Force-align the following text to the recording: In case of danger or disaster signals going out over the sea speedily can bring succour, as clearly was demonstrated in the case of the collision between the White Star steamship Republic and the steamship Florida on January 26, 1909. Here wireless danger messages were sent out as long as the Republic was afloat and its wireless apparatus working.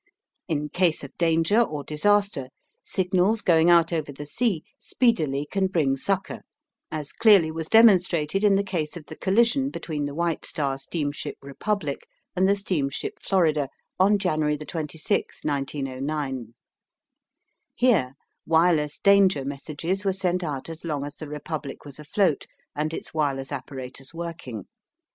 In 0.47 0.69
case 0.69 1.03
of 1.03 1.15
danger 1.19 1.61
or 1.61 1.83
disaster 1.83 2.49
signals 2.81 3.41
going 3.43 3.69
out 3.69 3.93
over 3.93 4.11
the 4.11 4.25
sea 4.25 4.63
speedily 4.79 5.45
can 5.51 5.67
bring 5.67 5.95
succour, 5.95 6.41
as 6.89 7.13
clearly 7.13 7.51
was 7.51 7.69
demonstrated 7.69 8.43
in 8.43 8.55
the 8.55 8.63
case 8.63 8.97
of 8.97 9.05
the 9.05 9.15
collision 9.15 9.69
between 9.69 10.05
the 10.05 10.15
White 10.15 10.43
Star 10.43 10.79
steamship 10.79 11.35
Republic 11.43 12.07
and 12.35 12.49
the 12.49 12.55
steamship 12.55 13.19
Florida 13.21 13.69
on 13.99 14.17
January 14.17 14.57
26, 14.57 15.43
1909. 15.45 16.55
Here 17.75 18.13
wireless 18.43 18.97
danger 18.97 19.45
messages 19.45 20.03
were 20.03 20.13
sent 20.13 20.43
out 20.43 20.67
as 20.67 20.83
long 20.83 21.05
as 21.05 21.17
the 21.17 21.29
Republic 21.29 21.85
was 21.85 21.99
afloat 21.99 22.47
and 22.75 22.91
its 22.91 23.13
wireless 23.13 23.51
apparatus 23.51 24.15
working. 24.15 24.65